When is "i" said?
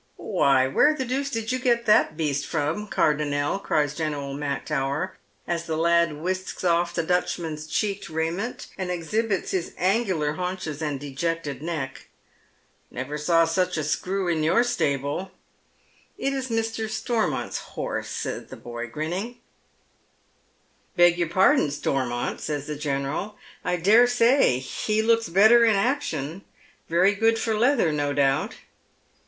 23.63-23.75